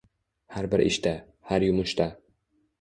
Har 0.55 0.67
bir 0.71 0.83
ishda, 0.85 1.13
har 1.53 1.69
yumushda 1.69 2.11